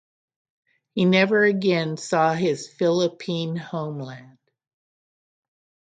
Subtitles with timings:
[0.95, 4.39] He never again saw his Philippine homeland.